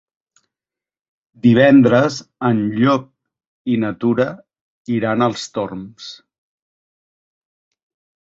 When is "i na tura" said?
3.73-4.25